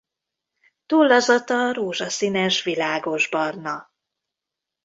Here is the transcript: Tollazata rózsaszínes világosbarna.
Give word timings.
Tollazata 0.85 1.73
rózsaszínes 1.73 2.61
világosbarna. 2.63 3.91